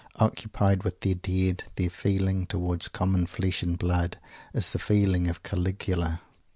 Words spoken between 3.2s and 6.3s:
flesh and blood is the feeling of Caligula.